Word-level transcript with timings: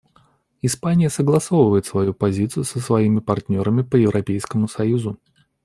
Испания 0.63 1.11
согласовывает 1.11 1.85
свою 1.85 2.15
позицию 2.15 2.63
со 2.63 2.79
своими 2.79 3.19
партнерами 3.19 3.83
по 3.83 3.97
Европейскому 3.97 4.67
союзу. 4.67 5.19